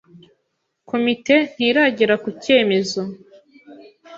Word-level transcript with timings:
Komite 0.89 1.35
ntiragera 1.53 2.15
ku 2.23 2.29
cyemezo. 2.43 3.01